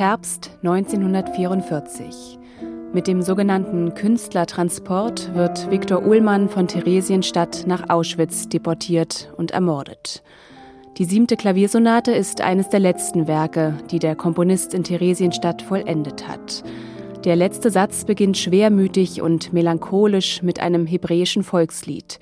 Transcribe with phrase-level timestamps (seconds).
[0.00, 2.38] Herbst 1944.
[2.94, 10.22] Mit dem sogenannten Künstlertransport wird Viktor Ullmann von Theresienstadt nach Auschwitz deportiert und ermordet.
[10.96, 16.64] Die siebte Klaviersonate ist eines der letzten Werke, die der Komponist in Theresienstadt vollendet hat.
[17.24, 22.20] Der letzte Satz beginnt schwermütig und melancholisch mit einem hebräischen Volkslied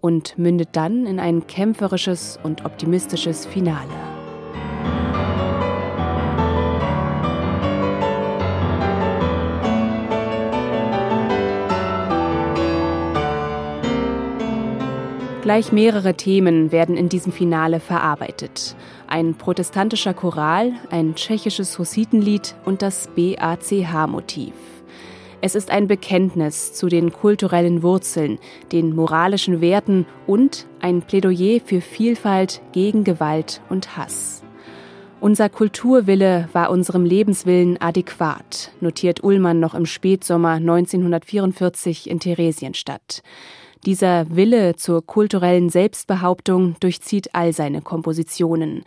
[0.00, 4.17] und mündet dann in ein kämpferisches und optimistisches Finale.
[15.48, 18.76] Gleich mehrere Themen werden in diesem Finale verarbeitet.
[19.06, 24.52] Ein protestantischer Choral, ein tschechisches Hussitenlied und das BACH-Motiv.
[25.40, 28.38] Es ist ein Bekenntnis zu den kulturellen Wurzeln,
[28.72, 34.42] den moralischen Werten und ein Plädoyer für Vielfalt gegen Gewalt und Hass.
[35.20, 43.22] Unser Kulturwille war unserem Lebenswillen adäquat, notiert Ullmann noch im Spätsommer 1944 in Theresienstadt.
[43.84, 48.84] Dieser Wille zur kulturellen Selbstbehauptung durchzieht all seine Kompositionen.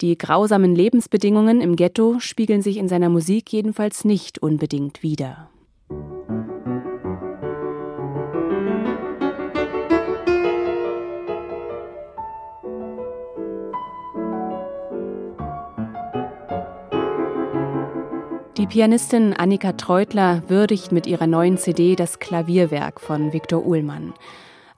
[0.00, 5.50] Die grausamen Lebensbedingungen im Ghetto spiegeln sich in seiner Musik jedenfalls nicht unbedingt wider.
[18.58, 24.14] Die Pianistin Annika Treutler würdigt mit ihrer neuen CD das Klavierwerk von Viktor Uhlmann.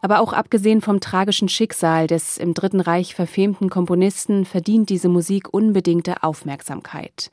[0.00, 5.54] Aber auch abgesehen vom tragischen Schicksal des im Dritten Reich verfemten Komponisten verdient diese Musik
[5.54, 7.30] unbedingte Aufmerksamkeit.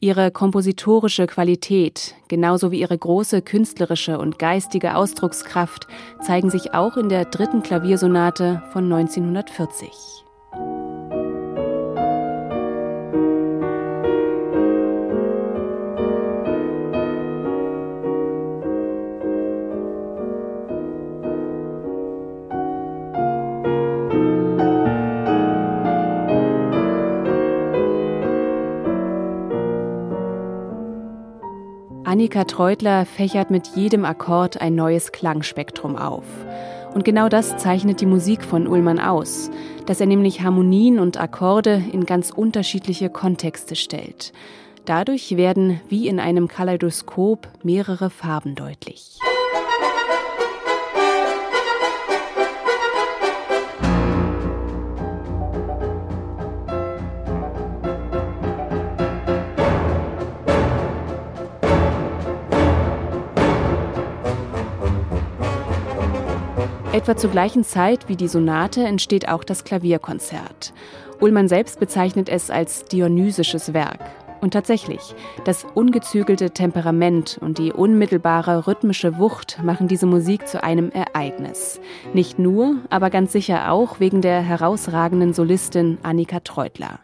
[0.00, 5.86] Ihre kompositorische Qualität, genauso wie ihre große künstlerische und geistige Ausdruckskraft,
[6.20, 10.23] zeigen sich auch in der dritten Klaviersonate von 1940.
[32.04, 36.24] Annika Treutler fächert mit jedem Akkord ein neues Klangspektrum auf.
[36.92, 39.50] Und genau das zeichnet die Musik von Ullmann aus,
[39.86, 44.34] dass er nämlich Harmonien und Akkorde in ganz unterschiedliche Kontexte stellt.
[44.84, 49.18] Dadurch werden wie in einem Kaleidoskop mehrere Farben deutlich.
[66.94, 70.72] Etwa zur gleichen Zeit wie die Sonate entsteht auch das Klavierkonzert.
[71.18, 73.98] Ullmann selbst bezeichnet es als dionysisches Werk.
[74.40, 75.00] Und tatsächlich,
[75.44, 81.80] das ungezügelte Temperament und die unmittelbare rhythmische Wucht machen diese Musik zu einem Ereignis.
[82.12, 87.00] Nicht nur, aber ganz sicher auch wegen der herausragenden Solistin Annika Treutler.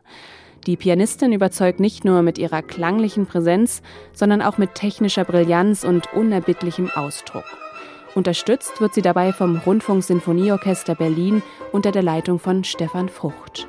[0.68, 6.12] Die Pianistin überzeugt nicht nur mit ihrer klanglichen Präsenz, sondern auch mit technischer Brillanz und
[6.12, 7.69] unerbittlichem Ausdruck.
[8.14, 13.68] Unterstützt wird sie dabei vom Rundfunksinfonieorchester Berlin unter der Leitung von Stefan Frucht.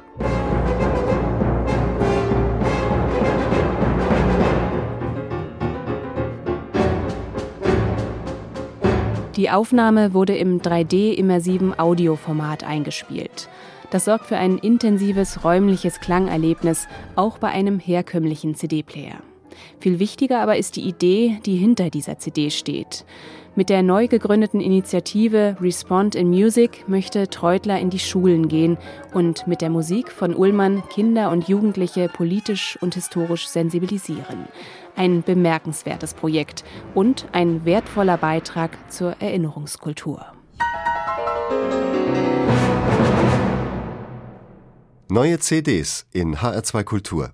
[9.35, 13.50] Die Aufnahme wurde im 3D-immersiven Audioformat eingespielt.
[13.90, 19.18] Das sorgt für ein intensives räumliches Klangerlebnis, auch bei einem herkömmlichen CD-Player.
[19.80, 23.06] Viel wichtiger aber ist die Idee, die hinter dieser CD steht.
[23.54, 28.78] Mit der neu gegründeten Initiative Respond in Music möchte Treutler in die Schulen gehen
[29.14, 34.48] und mit der Musik von Ullmann Kinder und Jugendliche politisch und historisch sensibilisieren.
[34.96, 36.64] Ein bemerkenswertes Projekt
[36.96, 40.26] und ein wertvoller Beitrag zur Erinnerungskultur.
[45.09, 47.34] Neue CDs in HR2 Kultur.